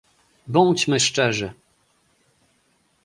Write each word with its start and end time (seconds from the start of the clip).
Bądźmy 0.47 0.99
szczerzy 0.99 1.53